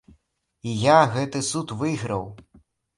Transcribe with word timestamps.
І 0.69 0.73
я 0.85 0.97
гэты 1.17 1.45
суд 1.51 1.77
выйграў. 1.85 2.29